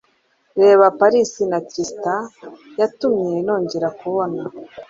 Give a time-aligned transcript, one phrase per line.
[0.61, 2.21] Reba Paris na Tristan…
[2.79, 4.41] Yatumye nongera kubona